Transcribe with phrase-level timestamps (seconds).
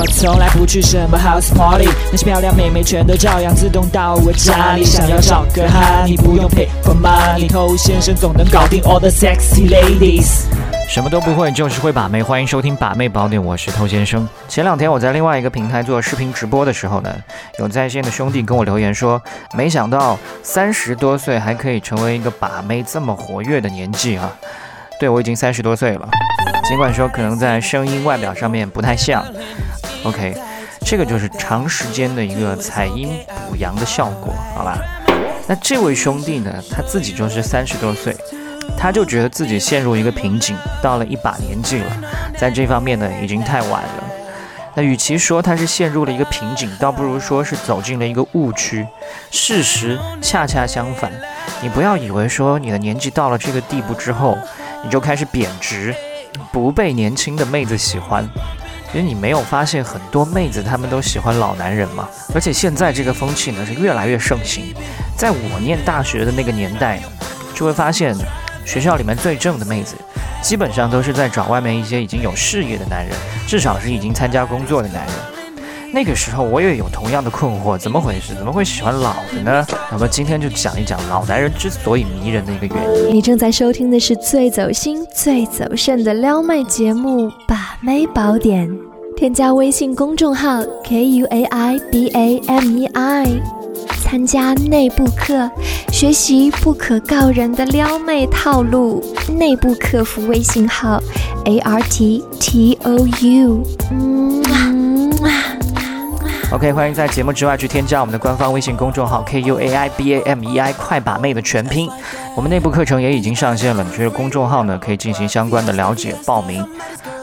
[0.00, 4.84] 我从来不去什么 house party，那些漂亮妹妹全都照样自动到我家里。
[4.84, 10.44] 想要找个哈，你不用 pay for money，偷先生总能搞定 all the sexy ladies。
[10.88, 12.22] 什么都不会，就是会把妹。
[12.22, 14.28] 欢迎收听把妹宝典，我是偷先生。
[14.46, 17.12] 前两天我在另外一个平台做视频直播的时候呢，
[17.58, 19.20] 有在线的兄弟跟我留言说，
[19.56, 24.30] 没想到三十多岁还可以成为一个把妹这么活跃的年纪啊！
[25.00, 26.08] 对我已经三十多岁了，
[26.68, 29.24] 尽管说可能在声音外表上面不太像。
[30.04, 30.34] OK，
[30.84, 34.78] 这个就是长时间的一个采阴补阳的效果，好吧？
[35.46, 38.16] 那这位兄弟呢，他自己就是三十多岁。
[38.76, 41.90] 他就觉得自己陷入一个瓶颈，到了一把年纪了，
[42.38, 44.04] 在这方面呢已经太晚了。
[44.74, 48.86] 那与其说他是陷入了一个瓶颈，倒不如说是走进了一个误区。
[49.30, 51.10] 事实恰恰相反，
[51.62, 54.36] 你不要以为说你的年纪到了这个地步之后，
[54.84, 55.92] 你就开始贬值，
[56.52, 58.28] 不被年轻的妹子喜欢。
[58.92, 62.08] 因为你没有发现很多妹子她们都喜欢老男人嘛？
[62.34, 64.74] 而且现在这个风气呢是越来越盛行。
[65.16, 67.00] 在我念大学的那个年代，
[67.54, 68.16] 就会发现。
[68.66, 69.94] 学校里面最正的妹子，
[70.42, 75.14] 基本上都是在找外面一些已经有事业的男人，至少是已经参加工作的男人。
[75.92, 78.34] 那个时候我也有同样的困惑，怎么回事？
[78.34, 79.66] 怎么会喜欢老的呢？
[79.90, 83.14] 那么今天就讲一讲老男人之所以迷人的一个原因。
[83.14, 88.68] 你正在收听的是最走心、最走肾的撩妹节目《把妹宝典》，
[89.16, 93.26] 添加微信公众号 k u a i b a m e i。
[94.02, 95.50] 参加内部课，
[95.92, 99.02] 学习不可告人的撩妹套路。
[99.38, 100.98] 内部客服微信号
[101.44, 103.62] ：a r t t o u。
[106.50, 111.90] OK，欢迎在节目之外去添加我们的官方微信公众号 k u a i b a m e i，快把妹的全拼。
[112.34, 116.66] 我们内部课程也已经上线了，你这个公众号呢可以进行相关的了解报名。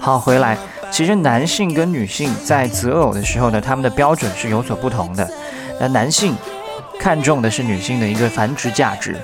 [0.00, 0.58] 好，回来，
[0.90, 5.28] 其实男性跟女性在择偶的时候呢，他们的标准是有所不同的。
[5.80, 6.34] 那男性。
[7.00, 9.16] 看重的是女性的一个繁殖价值，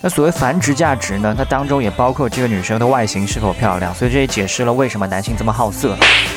[0.00, 1.34] 那所谓繁殖价值呢？
[1.36, 5.96] 它当中也包括这个女生的外形是否漂亮，所以这也解释了为什么男性这么好色。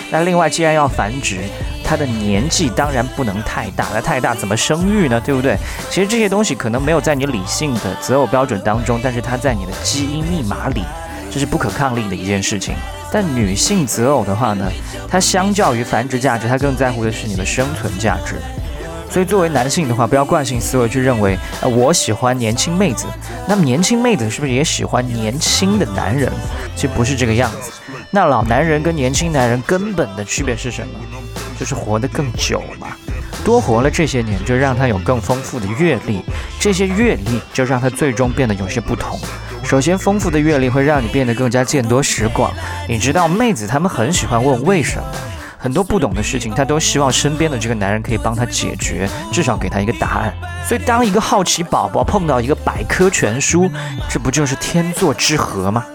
[0.09, 1.41] 那另外，既然要繁殖，
[1.89, 5.19] 他的年纪当然不能太大，那太大怎么生育呢？
[5.25, 5.57] 对不对？
[5.89, 10.83] 其实这些东西可能没有在你理性的择偶标准当中，但是它在你的基因密码里，
[11.31, 12.75] 这是不可抗力的一件事情。
[13.11, 14.71] 但女性择偶的话呢，
[15.09, 18.35] 它相较于繁殖价值，它更在乎的是你的生存价值。
[19.09, 23.07] 所以，作为男性的话，不要惯性思维去认为，呃，我喜欢年轻妹子，
[23.47, 26.31] 那么年轻妹子是不是也喜欢年轻的男人？
[26.75, 27.71] 其实不是这个样子。
[28.11, 30.93] 那老男人跟年轻男人根本的区别是什么？
[31.59, 32.87] 就是活得更久嘛，
[33.43, 36.21] 多活了这些年，就让他有更丰富的阅历，
[36.57, 39.19] 这些阅历就让他最终变得有些不同。
[39.61, 42.49] 首先，丰富的阅历会让你变得更加见多识广。
[42.87, 45.03] 你知道，妹子她们很喜欢问为什么。
[45.61, 50.33] 很多不懂的事情，他都希望身边的这个男人可以帮他解决，至少给他一个答案。
[50.65, 53.69] 所以，当一个好奇宝宝碰到一个百科全书，
[54.09, 55.85] 这不就是天作之合吗？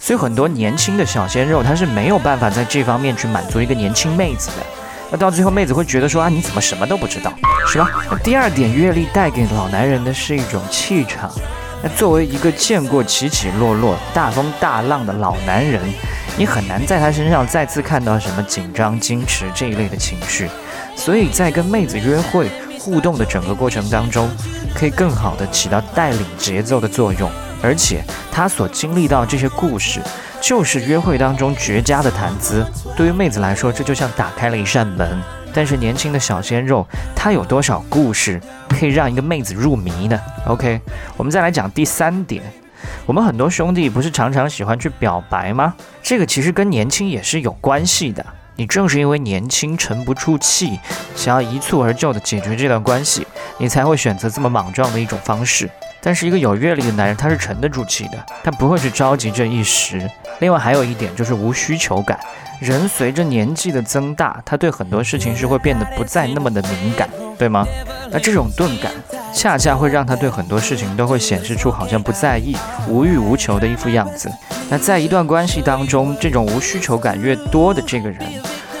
[0.00, 4.79] 所以，很多年轻的小鲜肉他是没有办法在这方面去满足一个年轻妹子的。
[5.10, 7.32] 那到最后，妹子会觉得说啊，你怎么什么都不知道，
[7.66, 7.90] 是吧？
[8.10, 11.30] 那第二点，阅历带给老男人的是一种气场。
[11.82, 15.80] 那作为一个见过起起落落、大风大浪的老男人。
[16.36, 20.48] 你很难在他身上再次看到什么紧张、矜持这一类的情绪，
[20.96, 24.30] 所以在跟妹子约会互动的整个过程当中，
[24.74, 27.30] 可以更好的起到带领节奏的作用。
[27.62, 30.00] 而且他所经历到这些故事，
[30.40, 32.66] 就是约会当中绝佳的谈资。
[32.96, 35.20] 对于妹子来说，这就像打开了一扇门。
[35.52, 40.80] 但是年轻的小鲜肉，他有多少故事可以让一个妹子入迷呢？OK，
[41.16, 42.42] 我们再来讲第三点。
[43.04, 45.74] 我们很多兄弟不是常常喜欢去表白吗？
[46.02, 48.24] 这个其实跟年轻也是有关系的。
[48.56, 50.78] 你正是因为年轻沉不住气，
[51.16, 53.26] 想要一蹴而就的解决这段关系，
[53.58, 55.68] 你才会选择这么莽撞的一种方式。
[56.02, 60.08] 但是一个有阅历的男人，他是沉得住气的，他不会去着急这一时。
[60.38, 62.18] 另外还有一点就是无需求感。
[62.58, 67.08] 人随着年纪的增大，他对很多事情是会变得不再那么的敏感，
[67.38, 67.66] 对吗？
[68.10, 68.92] 那这种钝感，
[69.34, 72.54] 恰恰会让他对很多事情都会显示出好像不在意、
[72.86, 74.30] 无欲无求的一副样子。
[74.68, 78.20] 那在一段关系当中，这种无需求感越多的这个人，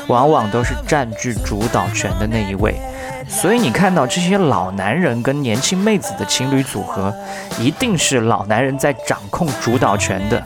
[0.08, 2.78] 往往都是占据主导权的那一位。
[3.30, 7.14] 所以你看到这些老男人跟年轻妹子的情侣组合，
[7.60, 10.42] 一定是老男人在掌控主导权的。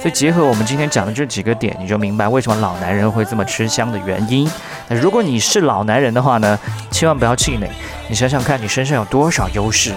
[0.00, 4.48] 所以结合我们今天讲的这几个点，你就明白为什么老男人会这么吃香的原因。
[4.86, 6.56] 那如果你是老男人的话呢，
[6.92, 7.68] 千万不要气馁，
[8.08, 9.92] 你想想看你身上有多少优势。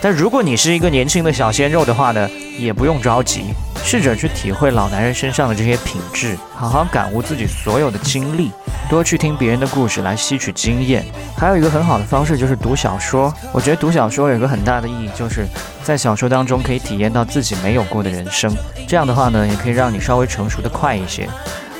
[0.00, 2.26] 但如果你是一个年轻的小鲜肉的话呢，
[2.58, 3.52] 也不用着急，
[3.84, 8.50] 试着去体会老男人身上的这些品质，好好感悟自己所有的经历，
[8.88, 11.04] 多去听别人的故事来吸取经验。
[11.36, 13.32] 还有一个很好的方式就是读小说。
[13.52, 15.46] 我觉得读小说有个很大的意义，就是
[15.82, 18.50] 在小说当中可以体验到自己没有过的人生。
[18.88, 21.28] 这样的话呢，也可以让你稍微成熟的快一些。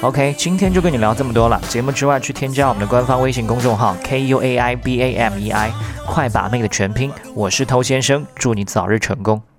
[0.03, 1.59] OK，今天就跟你聊这么多了。
[1.69, 5.73] 节目之外，去添加我们的官方微信公众号 K U A I B A M E I，
[6.07, 7.11] 快把妹的全拼。
[7.35, 9.54] 我是偷先生，祝你早日成功。